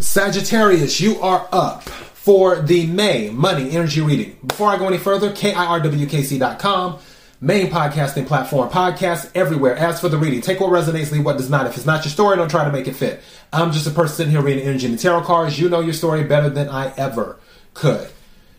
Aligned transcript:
Sagittarius, 0.00 0.98
you 0.98 1.20
are 1.20 1.46
up 1.52 1.82
for 1.82 2.62
the 2.62 2.86
May 2.86 3.28
Money 3.28 3.70
Energy 3.72 4.00
Reading. 4.00 4.38
Before 4.46 4.68
I 4.68 4.78
go 4.78 4.86
any 4.86 4.96
further, 4.96 5.30
KIRWKC.com, 5.30 6.98
main 7.42 7.70
podcasting 7.70 8.26
platform, 8.26 8.70
podcast 8.70 9.30
everywhere. 9.34 9.76
As 9.76 10.00
for 10.00 10.08
the 10.08 10.16
reading, 10.16 10.40
take 10.40 10.58
what 10.58 10.70
resonates, 10.70 11.12
leave 11.12 11.22
what 11.22 11.36
does 11.36 11.50
not. 11.50 11.66
If 11.66 11.76
it's 11.76 11.84
not 11.84 12.02
your 12.02 12.10
story, 12.10 12.36
don't 12.38 12.48
try 12.48 12.64
to 12.64 12.72
make 12.72 12.88
it 12.88 12.94
fit. 12.94 13.20
I'm 13.52 13.72
just 13.72 13.86
a 13.86 13.90
person 13.90 14.16
sitting 14.16 14.32
here 14.32 14.40
reading 14.40 14.66
energy 14.66 14.86
and 14.86 14.98
tarot 14.98 15.20
cards. 15.24 15.60
You 15.60 15.68
know 15.68 15.80
your 15.80 15.92
story 15.92 16.24
better 16.24 16.48
than 16.48 16.70
I 16.70 16.94
ever 16.96 17.38
could. 17.74 18.08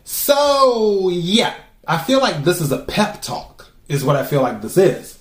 So, 0.03 1.09
yeah, 1.09 1.55
I 1.87 1.97
feel 1.97 2.19
like 2.19 2.43
this 2.43 2.61
is 2.61 2.71
a 2.71 2.83
pep 2.83 3.23
talk, 3.23 3.71
is 3.87 4.03
what 4.03 4.15
I 4.15 4.27
feel 4.27 4.43
like 4.43 4.61
this 4.61 4.77
is. 4.77 5.17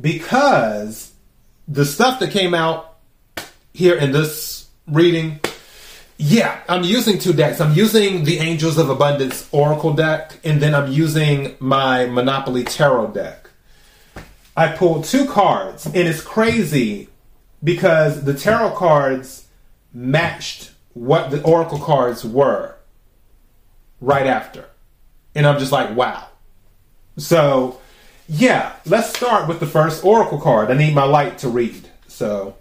Because 0.00 1.12
the 1.68 1.84
stuff 1.84 2.20
that 2.20 2.30
came 2.30 2.54
out 2.54 2.96
here 3.74 3.96
in 3.96 4.12
this 4.12 4.66
reading 4.86 5.40
yeah, 6.20 6.60
I'm 6.68 6.82
using 6.82 7.20
two 7.20 7.32
decks. 7.32 7.60
I'm 7.60 7.74
using 7.74 8.24
the 8.24 8.38
Angels 8.38 8.76
of 8.76 8.90
Abundance 8.90 9.48
Oracle 9.52 9.92
deck, 9.94 10.36
and 10.42 10.60
then 10.60 10.74
I'm 10.74 10.90
using 10.90 11.54
my 11.60 12.06
Monopoly 12.06 12.64
Tarot 12.64 13.12
deck. 13.12 13.48
I 14.56 14.72
pulled 14.72 15.04
two 15.04 15.26
cards, 15.26 15.86
and 15.86 15.96
it's 15.96 16.20
crazy 16.20 17.08
because 17.62 18.24
the 18.24 18.34
tarot 18.34 18.72
cards 18.72 19.46
matched 19.94 20.72
what 20.92 21.30
the 21.30 21.40
Oracle 21.42 21.78
cards 21.78 22.24
were 22.24 22.74
right 24.00 24.26
after. 24.26 24.68
And 25.36 25.46
I'm 25.46 25.60
just 25.60 25.70
like, 25.70 25.96
wow. 25.96 26.26
So, 27.16 27.80
yeah, 28.28 28.74
let's 28.86 29.10
start 29.16 29.46
with 29.46 29.60
the 29.60 29.66
first 29.66 30.04
Oracle 30.04 30.40
card. 30.40 30.72
I 30.72 30.74
need 30.74 30.96
my 30.96 31.04
light 31.04 31.38
to 31.38 31.48
read. 31.48 31.88
So, 32.08 32.56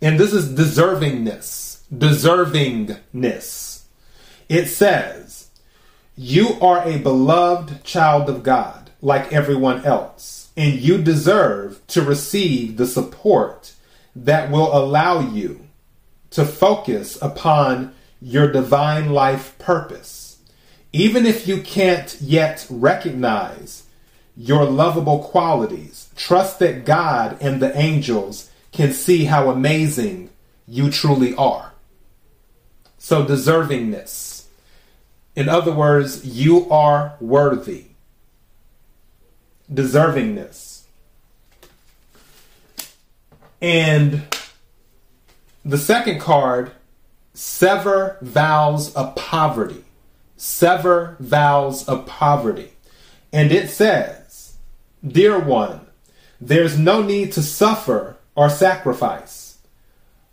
and 0.00 0.20
this 0.20 0.32
is 0.32 0.56
deservingness 0.56 1.71
deservingness. 1.92 3.82
It 4.48 4.66
says, 4.66 5.50
You 6.16 6.58
are 6.60 6.82
a 6.88 6.98
beloved 6.98 7.84
child 7.84 8.28
of 8.28 8.42
God, 8.42 8.90
like 9.00 9.32
everyone 9.32 9.84
else, 9.84 10.50
and 10.56 10.74
you 10.74 10.98
deserve 10.98 11.86
to 11.88 12.02
receive 12.02 12.76
the 12.76 12.86
support 12.86 13.74
that 14.14 14.50
will 14.50 14.74
allow 14.76 15.20
you 15.20 15.68
to 16.30 16.44
focus 16.44 17.20
upon 17.20 17.94
your 18.20 18.50
divine 18.50 19.10
life 19.10 19.58
purpose. 19.58 20.38
Even 20.92 21.26
if 21.26 21.48
you 21.48 21.62
can't 21.62 22.16
yet 22.20 22.66
recognize 22.70 23.84
your 24.36 24.64
lovable 24.64 25.20
qualities, 25.20 26.10
trust 26.16 26.58
that 26.58 26.84
God 26.84 27.36
and 27.40 27.60
the 27.60 27.76
angels 27.76 28.50
can 28.70 28.92
see 28.92 29.24
how 29.24 29.50
amazing 29.50 30.30
you 30.66 30.90
truly 30.90 31.34
are. 31.34 31.71
So, 33.04 33.24
deservingness. 33.24 34.44
In 35.34 35.48
other 35.48 35.72
words, 35.72 36.24
you 36.24 36.70
are 36.70 37.16
worthy. 37.20 37.86
Deservingness. 39.68 40.82
And 43.60 44.22
the 45.64 45.78
second 45.78 46.20
card, 46.20 46.70
sever 47.34 48.18
vows 48.22 48.94
of 48.94 49.16
poverty. 49.16 49.82
Sever 50.36 51.16
vows 51.18 51.88
of 51.88 52.06
poverty. 52.06 52.70
And 53.32 53.50
it 53.50 53.68
says, 53.68 54.58
Dear 55.04 55.40
one, 55.40 55.80
there's 56.40 56.78
no 56.78 57.02
need 57.02 57.32
to 57.32 57.42
suffer 57.42 58.14
or 58.36 58.48
sacrifice. 58.48 59.58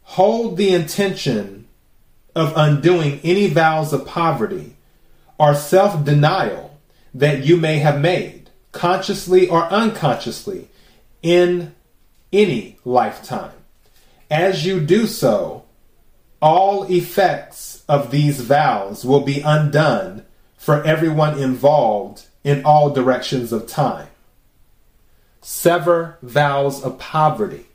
Hold 0.04 0.56
the 0.56 0.72
intention 0.72 1.59
of 2.36 2.54
undoing 2.56 3.20
any 3.24 3.48
vows 3.48 3.94
of 3.94 4.06
poverty 4.06 4.76
or 5.38 5.56
self 5.56 6.04
denial 6.04 6.78
that 7.14 7.44
you 7.44 7.58
may 7.58 7.80
have 7.80 8.00
made, 8.00 8.50
consciously 8.72 9.48
or 9.48 9.64
unconsciously, 9.66 10.68
in 11.22 11.74
any 12.32 12.78
lifetime. 12.86 13.52
As 14.30 14.66
you 14.66 14.80
do 14.80 15.08
so, 15.08 15.66
all 16.42 16.84
effects 16.84 17.84
of 17.88 18.12
these 18.12 18.42
vows 18.42 19.04
will 19.04 19.22
be 19.22 19.42
undone 19.42 20.26
for 20.58 20.84
everyone 20.84 21.40
involved 21.40 22.28
in 22.44 22.64
all 22.64 22.92
directions 22.92 23.52
of 23.52 23.68
time. 23.68 24.08
Sever 25.42 26.18
vows 26.22 26.84
of 26.84 27.00
poverty. 27.00 27.66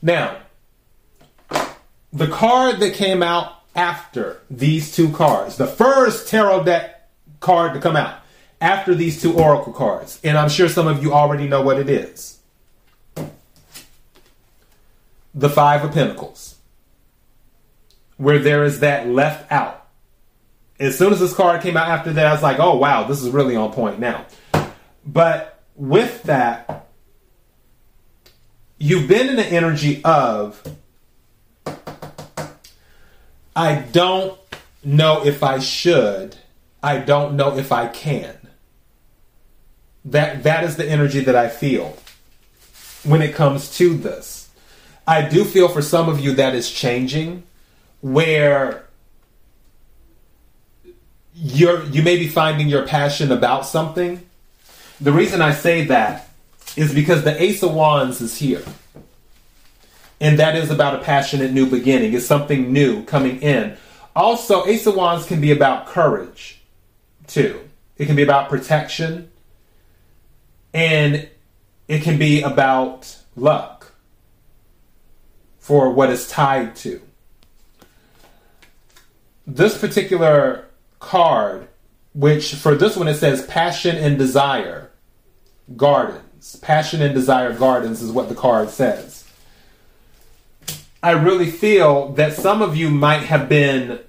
Now, 0.00 0.38
the 2.12 2.26
card 2.26 2.80
that 2.80 2.94
came 2.94 3.22
out 3.22 3.54
after 3.74 4.40
these 4.50 4.94
two 4.94 5.10
cards, 5.10 5.56
the 5.56 5.66
first 5.66 6.28
tarot 6.28 6.64
deck 6.64 7.08
card 7.40 7.74
to 7.74 7.80
come 7.80 7.96
out 7.96 8.20
after 8.60 8.94
these 8.94 9.22
two 9.22 9.38
oracle 9.38 9.72
cards, 9.72 10.20
and 10.22 10.36
I'm 10.36 10.48
sure 10.48 10.68
some 10.68 10.86
of 10.86 11.02
you 11.02 11.12
already 11.12 11.48
know 11.48 11.62
what 11.62 11.78
it 11.78 11.88
is. 11.88 12.38
The 15.34 15.48
Five 15.48 15.84
of 15.84 15.92
Pentacles, 15.92 16.56
where 18.16 18.38
there 18.38 18.64
is 18.64 18.80
that 18.80 19.06
left 19.06 19.50
out. 19.52 19.86
As 20.80 20.98
soon 20.98 21.12
as 21.12 21.20
this 21.20 21.34
card 21.34 21.62
came 21.62 21.76
out 21.76 21.88
after 21.88 22.12
that, 22.12 22.26
I 22.26 22.32
was 22.32 22.42
like, 22.42 22.58
oh 22.58 22.76
wow, 22.76 23.04
this 23.04 23.22
is 23.22 23.30
really 23.30 23.54
on 23.54 23.72
point 23.72 24.00
now. 24.00 24.26
But 25.06 25.62
with 25.76 26.24
that, 26.24 26.88
you've 28.78 29.08
been 29.08 29.28
in 29.28 29.36
the 29.36 29.46
energy 29.46 30.02
of 30.04 30.62
I 33.54 33.76
don't 33.76 34.38
know 34.84 35.24
if 35.24 35.42
I 35.42 35.58
should. 35.58 36.36
I 36.82 36.98
don't 36.98 37.36
know 37.36 37.56
if 37.56 37.72
I 37.72 37.88
can. 37.88 38.36
That 40.04 40.42
that 40.44 40.64
is 40.64 40.76
the 40.76 40.88
energy 40.88 41.20
that 41.20 41.36
I 41.36 41.48
feel 41.48 41.96
when 43.04 43.22
it 43.22 43.34
comes 43.34 43.76
to 43.76 43.94
this. 43.94 44.48
I 45.06 45.28
do 45.28 45.44
feel 45.44 45.68
for 45.68 45.82
some 45.82 46.08
of 46.08 46.20
you 46.20 46.34
that 46.34 46.54
is 46.54 46.70
changing 46.70 47.42
where 48.00 48.86
you're 51.34 51.84
you 51.86 52.02
may 52.02 52.16
be 52.16 52.28
finding 52.28 52.68
your 52.68 52.86
passion 52.86 53.30
about 53.32 53.66
something. 53.66 54.26
The 55.00 55.12
reason 55.12 55.42
I 55.42 55.52
say 55.52 55.84
that 55.86 56.30
is 56.76 56.94
because 56.94 57.24
the 57.24 57.42
Ace 57.42 57.62
of 57.62 57.74
Wands 57.74 58.20
is 58.20 58.38
here. 58.38 58.62
And 60.20 60.38
that 60.38 60.54
is 60.54 60.70
about 60.70 60.94
a 60.94 60.98
passionate 60.98 61.52
new 61.52 61.66
beginning. 61.66 62.12
It's 62.12 62.26
something 62.26 62.72
new 62.72 63.04
coming 63.04 63.40
in. 63.40 63.76
Also, 64.14 64.66
Ace 64.66 64.86
of 64.86 64.94
Wands 64.94 65.26
can 65.26 65.40
be 65.40 65.50
about 65.50 65.86
courage, 65.86 66.60
too. 67.26 67.68
It 67.96 68.06
can 68.06 68.16
be 68.16 68.22
about 68.22 68.50
protection. 68.50 69.30
And 70.74 71.28
it 71.88 72.02
can 72.02 72.18
be 72.18 72.42
about 72.42 73.16
luck 73.34 73.92
for 75.58 75.90
what 75.90 76.10
is 76.10 76.28
tied 76.28 76.76
to. 76.76 77.00
This 79.46 79.78
particular 79.78 80.66
card, 80.98 81.68
which 82.14 82.54
for 82.54 82.74
this 82.74 82.96
one 82.96 83.08
it 83.08 83.14
says 83.14 83.44
passion 83.46 83.96
and 83.96 84.18
desire 84.18 84.90
gardens. 85.76 86.56
Passion 86.56 87.02
and 87.02 87.14
desire 87.14 87.52
gardens 87.52 88.02
is 88.02 88.12
what 88.12 88.28
the 88.28 88.34
card 88.34 88.70
says. 88.70 89.19
I 91.02 91.12
really 91.12 91.50
feel 91.50 92.10
that 92.12 92.34
some 92.34 92.60
of 92.60 92.76
you 92.76 92.90
might 92.90 93.22
have 93.22 93.48
been 93.48 94.00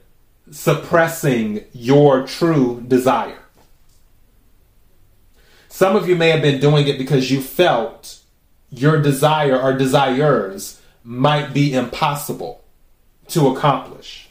suppressing 0.52 1.63
your 1.72 2.28
true 2.28 2.84
desire. 2.85 3.40
Some 5.69 5.96
of 5.96 6.09
you 6.09 6.18
may 6.18 6.29
have 6.31 6.41
been 6.41 6.59
doing 6.59 6.88
it 6.88 6.97
because 6.97 7.31
you 7.31 7.41
felt 7.41 8.19
your 8.69 9.02
desire 9.02 9.57
or 9.57 9.74
desires 9.74 10.81
might 11.03 11.53
be 11.53 11.74
impossible 11.74 12.64
to 13.29 13.47
accomplish. 13.47 14.29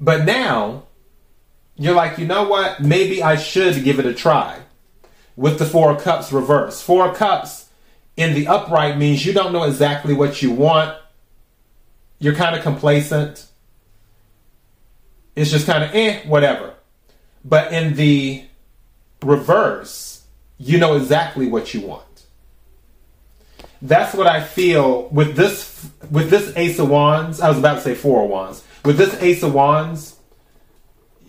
But 0.00 0.24
now, 0.24 0.82
you're 1.76 1.94
like, 1.94 2.18
you 2.18 2.26
know 2.26 2.48
what? 2.48 2.80
Maybe 2.80 3.22
I 3.22 3.36
should 3.36 3.84
give 3.84 4.00
it 4.00 4.06
a 4.06 4.12
try 4.12 4.58
with 5.36 5.60
the 5.60 5.64
Four 5.64 5.96
Cups 5.96 6.32
reverse. 6.32 6.82
Four 6.82 7.14
Cups 7.14 7.68
in 8.16 8.34
the 8.34 8.46
upright 8.46 8.98
means 8.98 9.24
you 9.24 9.32
don't 9.32 9.52
know 9.52 9.64
exactly 9.64 10.14
what 10.14 10.42
you 10.42 10.50
want. 10.50 10.96
You're 12.18 12.34
kind 12.34 12.54
of 12.54 12.62
complacent. 12.62 13.46
It's 15.34 15.50
just 15.50 15.66
kind 15.66 15.82
of 15.82 15.94
eh, 15.94 16.20
whatever. 16.26 16.74
But 17.44 17.72
in 17.72 17.94
the 17.94 18.44
reverse, 19.22 20.24
you 20.58 20.78
know 20.78 20.96
exactly 20.96 21.48
what 21.48 21.74
you 21.74 21.80
want. 21.80 22.04
That's 23.80 24.14
what 24.14 24.28
I 24.28 24.42
feel 24.42 25.08
with 25.08 25.34
this 25.34 25.90
with 26.10 26.30
this 26.30 26.52
Ace 26.56 26.78
of 26.78 26.88
Wands. 26.88 27.40
I 27.40 27.48
was 27.48 27.58
about 27.58 27.76
to 27.76 27.80
say 27.80 27.94
Four 27.94 28.24
of 28.24 28.30
Wands. 28.30 28.62
With 28.84 28.96
this 28.96 29.20
Ace 29.20 29.42
of 29.42 29.54
Wands, 29.54 30.16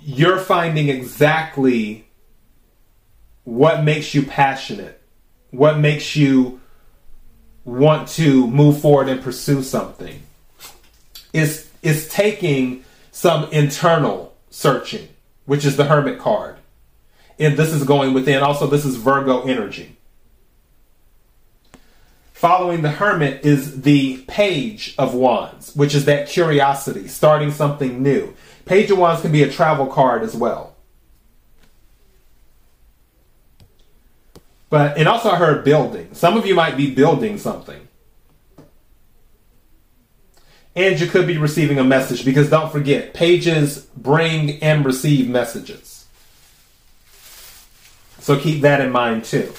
you're 0.01 0.37
finding 0.37 0.89
exactly 0.89 2.05
what 3.43 3.83
makes 3.83 4.13
you 4.13 4.23
passionate, 4.23 5.01
what 5.49 5.79
makes 5.79 6.15
you 6.15 6.61
want 7.65 8.07
to 8.09 8.47
move 8.47 8.81
forward 8.81 9.09
and 9.09 9.21
pursue 9.21 9.63
something. 9.63 10.21
It's, 11.31 11.69
it's 11.81 12.07
taking 12.07 12.83
some 13.11 13.49
internal 13.51 14.35
searching, 14.49 15.07
which 15.45 15.65
is 15.65 15.77
the 15.77 15.85
Hermit 15.85 16.19
card. 16.19 16.57
And 17.39 17.57
this 17.57 17.73
is 17.73 17.83
going 17.83 18.13
within. 18.13 18.43
Also, 18.43 18.67
this 18.67 18.85
is 18.85 18.95
Virgo 18.95 19.41
energy. 19.43 19.97
Following 22.33 22.81
the 22.81 22.91
Hermit 22.91 23.45
is 23.45 23.83
the 23.83 24.17
Page 24.27 24.95
of 24.97 25.13
Wands, 25.13 25.73
which 25.75 25.95
is 25.95 26.05
that 26.05 26.27
curiosity, 26.27 27.07
starting 27.07 27.51
something 27.51 28.03
new. 28.03 28.33
Page 28.65 28.91
of 28.91 28.97
Wands 28.97 29.21
can 29.21 29.31
be 29.31 29.43
a 29.43 29.49
travel 29.49 29.87
card 29.87 30.23
as 30.23 30.35
well. 30.35 30.72
But 34.73 34.97
and 34.97 35.07
also 35.07 35.29
I 35.29 35.35
heard 35.35 35.63
building. 35.63 36.09
Some 36.13 36.35
of 36.35 36.47
you 36.47 36.55
might 36.55 36.75
be 36.75 36.95
building 36.95 37.37
something. 37.37 37.87
And 40.75 40.99
you 40.99 41.05
could 41.05 41.27
be 41.27 41.37
receiving 41.37 41.77
a 41.77 41.83
message 41.83 42.25
because 42.25 42.49
don't 42.49 42.71
forget, 42.71 43.13
pages 43.13 43.81
bring 43.95 44.63
and 44.63 44.83
receive 44.83 45.29
messages. 45.29 46.07
So 48.17 48.39
keep 48.39 48.61
that 48.61 48.81
in 48.81 48.91
mind 48.91 49.25
too. 49.25 49.53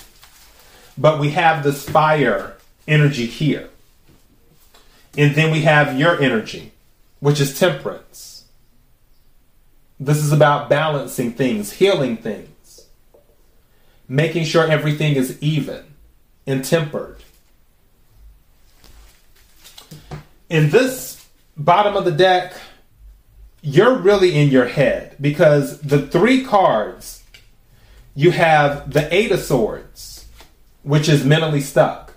But 0.98 1.20
we 1.20 1.30
have 1.30 1.62
this 1.62 1.88
fire 1.88 2.56
energy 2.88 3.26
here. 3.26 3.68
And 5.16 5.36
then 5.36 5.52
we 5.52 5.60
have 5.60 5.96
your 5.96 6.20
energy, 6.20 6.72
which 7.20 7.40
is 7.40 7.56
temperance. 7.56 8.46
This 10.00 10.18
is 10.18 10.32
about 10.32 10.68
balancing 10.68 11.34
things, 11.34 11.74
healing 11.74 12.16
things, 12.16 12.48
making 14.08 14.44
sure 14.44 14.66
everything 14.66 15.16
is 15.16 15.40
even 15.42 15.84
and 16.46 16.64
tempered. 16.64 17.22
In 20.48 20.70
this 20.70 21.26
bottom 21.56 21.96
of 21.96 22.04
the 22.04 22.12
deck, 22.12 22.54
you're 23.62 23.96
really 23.96 24.34
in 24.34 24.50
your 24.50 24.66
head 24.66 25.16
because 25.20 25.80
the 25.80 26.06
three 26.06 26.44
cards 26.44 27.24
you 28.14 28.30
have 28.30 28.92
the 28.92 29.12
Eight 29.12 29.32
of 29.32 29.40
Swords, 29.40 30.26
which 30.82 31.08
is 31.08 31.24
mentally 31.24 31.60
stuck. 31.60 32.14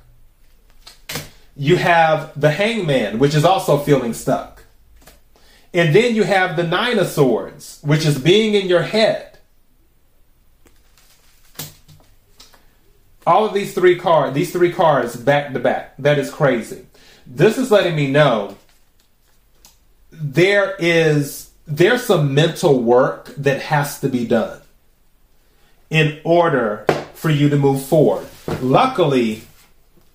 You 1.55 1.77
have 1.77 2.39
the 2.39 2.51
Hangman, 2.51 3.17
which 3.17 3.33
is 3.33 3.43
also 3.43 3.79
feeling 3.79 4.13
stuck. 4.13 4.63
And 5.73 5.95
then 5.95 6.13
you 6.13 6.23
have 6.23 6.55
the 6.55 6.63
Nine 6.63 6.99
of 6.99 7.07
Swords, 7.07 7.79
which 7.81 8.05
is 8.05 8.19
being 8.19 8.53
in 8.53 8.67
your 8.67 8.83
head. 8.83 9.36
All 13.27 13.45
of 13.45 13.53
these 13.53 13.73
three 13.73 13.97
cards, 13.97 14.33
these 14.33 14.53
three 14.53 14.71
cards 14.71 15.17
back 15.17 15.51
to 15.51 15.59
back. 15.59 15.97
That 15.99 16.17
is 16.17 16.31
crazy. 16.31 16.85
This 17.25 17.57
is 17.57 17.69
letting 17.69 17.93
me 17.93 18.09
know 18.09 18.55
there 20.09 20.77
is 20.79 21.49
there's 21.67 22.05
some 22.05 22.33
mental 22.33 22.81
work 22.81 23.35
that 23.35 23.61
has 23.63 23.99
to 23.99 24.07
be 24.07 24.25
done 24.25 24.61
in 25.89 26.21
order 26.23 26.85
for 27.15 27.29
you 27.29 27.49
to 27.49 27.57
move 27.57 27.83
forward. 27.83 28.27
Luckily, 28.61 29.41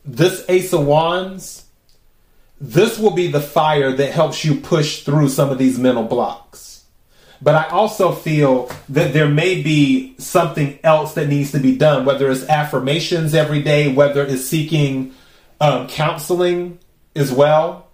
this 0.07 0.47
Ace 0.49 0.73
of 0.73 0.87
Wands, 0.87 1.67
this 2.59 2.99
will 2.99 3.11
be 3.11 3.27
the 3.27 3.43
fire 3.43 3.93
that 3.93 4.13
helps 4.13 4.43
you 4.43 4.59
push 4.59 5.03
through 5.03 5.29
some 5.29 5.51
of 5.51 5.59
these 5.59 5.79
mental 5.79 6.05
blocks. 6.05 6.72
But 7.43 7.57
I 7.57 7.69
also 7.71 8.13
feel 8.13 8.71
that 8.91 9.13
there 9.13 9.29
may 9.29 9.63
be 9.63 10.15
something 10.19 10.79
else 10.85 11.15
that 11.15 11.29
needs 11.29 11.51
to 11.53 11.59
be 11.59 11.77
done, 11.77 12.05
whether 12.05 12.31
it's 12.31 12.49
affirmations 12.49 13.35
every 13.35 13.63
day, 13.63 13.93
whether 13.93 14.25
it's 14.25 14.45
seeking 14.45 15.13
um, 15.61 15.89
counseling 15.89 16.79
as 17.17 17.33
well, 17.33 17.89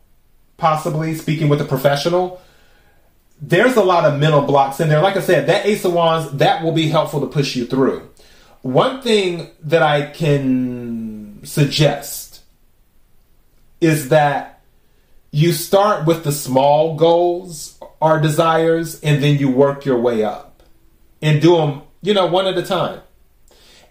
possibly 0.59 1.15
speaking 1.15 1.49
with 1.49 1.63
a 1.63 1.65
professional 1.65 2.43
there's 3.41 3.77
a 3.77 3.83
lot 3.83 4.05
of 4.05 4.19
mental 4.19 4.43
blocks 4.43 4.81
in 4.81 4.89
there. 4.89 5.01
Like 5.01 5.17
I 5.17 5.21
said, 5.21 5.47
that 5.47 5.65
Ace 5.65 5.85
of 5.85 5.93
Wands, 5.93 6.33
that 6.39 6.63
will 6.63 6.73
be 6.73 6.89
helpful 6.89 7.21
to 7.21 7.27
push 7.27 7.55
you 7.55 7.67
through. 7.67 8.09
One 8.63 9.01
thing 9.01 9.49
that 9.63 9.83
I 9.83 10.07
can 10.07 11.41
suggest 11.45 12.43
is 13.81 14.09
that 14.09 14.58
you 15.31 15.53
start 15.53 16.07
with 16.07 16.25
the 16.25 16.33
small 16.33 16.97
goals 16.97 17.79
or 18.01 18.21
desires 18.21 19.01
and 19.01 19.23
then 19.23 19.39
you 19.39 19.51
work 19.51 19.85
your 19.85 19.99
way 19.99 20.25
up 20.25 20.63
and 21.21 21.43
do 21.43 21.57
them, 21.57 21.83
you 22.03 22.15
know, 22.15 22.27
one 22.27 22.47
at 22.47 22.57
a 22.57 22.63
time. 22.63 23.01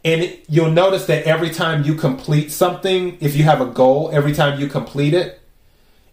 And 0.03 0.37
you'll 0.47 0.71
notice 0.71 1.05
that 1.07 1.25
every 1.25 1.49
time 1.49 1.83
you 1.83 1.95
complete 1.95 2.51
something, 2.51 3.17
if 3.19 3.35
you 3.35 3.43
have 3.43 3.61
a 3.61 3.65
goal, 3.65 4.09
every 4.13 4.33
time 4.33 4.59
you 4.59 4.67
complete 4.67 5.13
it, 5.13 5.41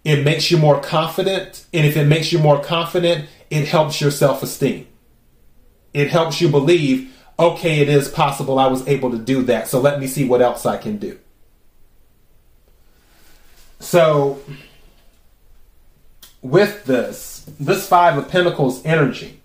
it 0.05 0.25
makes 0.25 0.50
you 0.50 0.59
more 0.59 0.81
confident. 0.81 1.65
And 1.73 1.87
if 1.87 1.97
it 1.97 2.06
makes 2.06 2.32
you 2.32 2.38
more 2.38 2.62
confident, 2.62 3.29
it 3.50 3.69
helps 3.69 4.00
your 4.00 4.11
self 4.11 4.43
esteem. 4.43 4.87
It 5.93 6.11
helps 6.11 6.41
you 6.41 6.49
believe, 6.49 7.15
okay, 7.38 7.81
it 7.81 7.88
is 7.88 8.09
possible 8.09 8.59
I 8.59 8.67
was 8.67 8.87
able 8.88 9.11
to 9.12 9.19
do 9.19 9.43
that. 9.44 9.69
So 9.69 9.81
let 9.81 10.00
me 10.00 10.06
see 10.06 10.26
what 10.26 10.43
else 10.43 10.67
I 10.67 10.76
can 10.76 10.99
do. 10.99 11.19
So, 13.79 14.41
with 16.44 16.85
this, 16.85 17.46
this 17.58 17.88
Five 17.88 18.19
of 18.19 18.29
Pentacles 18.29 18.85
energy, 18.85 19.41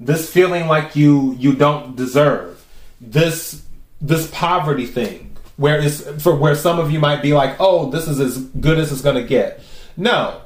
this 0.00 0.32
feeling 0.32 0.66
like 0.66 0.96
you 0.96 1.34
you 1.34 1.54
don't 1.54 1.94
deserve, 1.94 2.66
this 3.00 3.62
this 4.00 4.28
poverty 4.32 4.86
thing, 4.86 5.36
where 5.56 5.78
is 5.78 6.08
for 6.18 6.34
where 6.34 6.54
some 6.54 6.80
of 6.80 6.90
you 6.90 6.98
might 6.98 7.20
be 7.20 7.34
like, 7.34 7.56
"Oh, 7.60 7.90
this 7.90 8.08
is 8.08 8.18
as 8.18 8.38
good 8.38 8.78
as 8.78 8.90
it's 8.90 9.02
to 9.02 9.22
get." 9.22 9.60
No, 9.96 10.40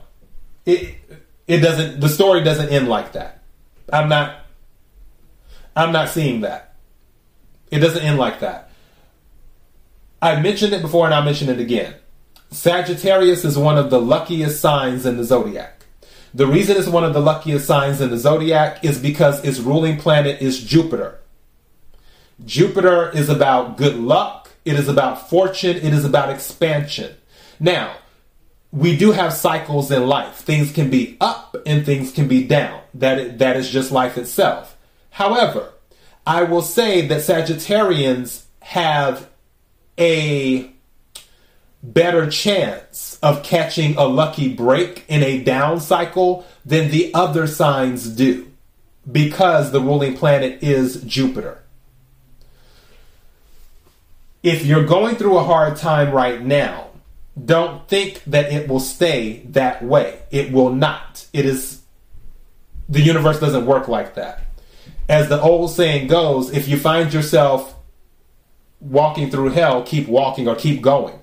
it 0.67 0.97
it 1.47 1.61
doesn't. 1.61 2.00
The 2.00 2.09
story 2.09 2.43
doesn't 2.43 2.71
end 2.71 2.89
like 2.89 3.12
that. 3.12 3.43
I'm 3.93 4.09
not. 4.09 4.41
I'm 5.77 5.93
not 5.93 6.09
seeing 6.09 6.41
that. 6.41 6.75
It 7.71 7.79
doesn't 7.79 8.03
end 8.03 8.19
like 8.19 8.41
that. 8.41 8.71
I 10.21 10.41
mentioned 10.41 10.73
it 10.73 10.83
before, 10.83 11.05
and 11.05 11.15
I'll 11.15 11.23
mention 11.23 11.49
it 11.49 11.61
again. 11.61 11.95
Sagittarius 12.55 13.45
is 13.45 13.59
one 13.59 13.79
of 13.79 13.91
the 13.91 14.01
luckiest 14.01 14.61
signs 14.61 15.06
in 15.06 15.17
the 15.17 15.25
zodiac. 15.25 15.85
The 16.33 16.47
reason 16.47 16.77
it's 16.77 16.89
one 16.89 17.05
of 17.05 17.15
the 17.15 17.21
luckiest 17.21 17.67
signs 17.67 18.01
in 18.01 18.11
the 18.11 18.19
zodiac 18.19 18.85
is 18.85 18.99
because 18.99 19.45
its 19.45 19.59
ruling 19.59 19.99
planet 19.99 20.41
is 20.41 20.62
Jupiter. 20.62 21.21
Jupiter 22.45 23.11
is 23.11 23.29
about 23.29 23.77
good 23.77 23.97
luck 23.97 24.45
it 24.65 24.75
is 24.75 24.89
about 24.89 25.29
fortune. 25.29 25.77
It 25.77 25.93
is 25.93 26.05
about 26.05 26.31
expansion. 26.31 27.15
Now, 27.61 27.97
we 28.73 28.97
do 28.97 29.12
have 29.12 29.33
cycles 29.33 29.90
in 29.90 30.07
life. 30.07 30.37
Things 30.37 30.73
can 30.73 30.90
be 30.90 31.17
up 31.21 31.57
and 31.67 31.85
things 31.85 32.12
can 32.12 32.28
be 32.28 32.47
down. 32.47 32.81
That, 32.95 33.38
that 33.38 33.57
is 33.57 33.71
just 33.71 33.93
life 33.93 34.17
itself. 34.17 34.76
However, 35.11 35.73
I 36.26 36.45
will 36.45 36.62
say 36.62 37.07
that 37.09 37.21
Sagittarians 37.21 38.45
have 38.61 39.28
a 39.99 40.74
better 41.85 42.29
chance 42.29 43.19
of 43.23 43.43
catching 43.43 43.97
a 43.97 44.05
lucky 44.05 44.53
break 44.53 45.05
in 45.07 45.23
a 45.23 45.43
down 45.45 45.81
cycle 45.81 46.47
than 46.64 46.91
the 46.91 47.12
other 47.14 47.47
signs 47.47 48.09
do 48.09 48.50
because 49.11 49.71
the 49.71 49.81
ruling 49.81 50.17
planet 50.17 50.62
is 50.62 51.03
Jupiter 51.03 51.64
if 54.45 54.67
you're 54.67 54.85
going 54.85 55.17
through 55.17 55.38
a 55.38 55.43
hard 55.43 55.76
time 55.76 56.12
right 56.12 56.41
now, 56.41 56.88
don't 57.43 57.88
think 57.88 58.23
that 58.26 58.53
it 58.53 58.69
will 58.69 58.79
stay 58.79 59.43
that 59.47 59.83
way. 59.83 60.21
It 60.31 60.53
will 60.53 60.71
not. 60.71 61.26
It 61.33 61.47
is, 61.47 61.81
the 62.87 63.00
universe 63.00 63.41
doesn't 63.41 63.64
work 63.64 63.88
like 63.88 64.14
that. 64.14 64.43
As 65.09 65.31
the 65.31 65.41
old 65.41 65.71
saying 65.71 66.09
goes, 66.09 66.53
if 66.53 66.69
you 66.69 66.76
find 66.76 67.12
yourself 67.12 67.75
walking 68.81 69.31
through 69.31 69.50
hell, 69.50 69.83
keep 69.83 70.07
walking 70.07 70.47
or 70.47 70.55
keep 70.55 70.83
going. 70.83 71.19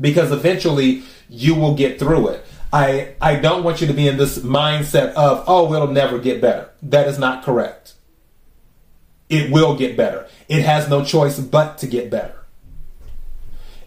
Because 0.00 0.32
eventually 0.32 1.02
you 1.28 1.54
will 1.54 1.74
get 1.74 1.98
through 1.98 2.28
it. 2.28 2.44
I, 2.72 3.14
I 3.20 3.36
don't 3.36 3.62
want 3.62 3.80
you 3.80 3.86
to 3.86 3.92
be 3.92 4.08
in 4.08 4.16
this 4.16 4.38
mindset 4.38 5.12
of, 5.12 5.44
oh, 5.46 5.72
it'll 5.74 5.88
never 5.88 6.18
get 6.18 6.40
better. 6.40 6.70
That 6.82 7.06
is 7.06 7.18
not 7.18 7.44
correct 7.44 7.94
it 9.28 9.50
will 9.50 9.76
get 9.76 9.96
better. 9.96 10.26
It 10.48 10.62
has 10.62 10.88
no 10.88 11.04
choice 11.04 11.38
but 11.38 11.78
to 11.78 11.86
get 11.86 12.10
better. 12.10 12.36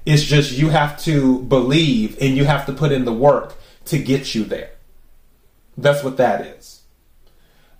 It's 0.05 0.23
just 0.23 0.51
you 0.51 0.69
have 0.69 0.99
to 1.03 1.39
believe 1.43 2.17
and 2.21 2.35
you 2.35 2.45
have 2.45 2.65
to 2.67 2.73
put 2.73 2.91
in 2.91 3.05
the 3.05 3.13
work 3.13 3.55
to 3.85 3.97
get 3.97 4.33
you 4.33 4.43
there. 4.45 4.71
That's 5.77 6.03
what 6.03 6.17
that 6.17 6.41
is. 6.41 6.81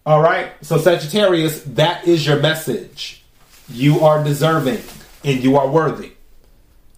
All 0.06 0.22
right. 0.22 0.52
So, 0.62 0.78
Sagittarius, 0.78 1.64
that 1.64 2.08
is 2.08 2.26
your 2.26 2.40
message. 2.40 3.24
You 3.70 4.02
are 4.02 4.24
deserving 4.24 4.82
and 5.24 5.44
you 5.44 5.58
are 5.58 5.68
worthy. 5.68 6.14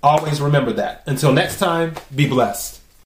Always 0.01 0.39
remember 0.39 0.71
that. 0.73 1.03
Until 1.05 1.33
next 1.33 1.59
time, 1.59 1.95
be 2.15 2.27
blessed. 2.27 2.78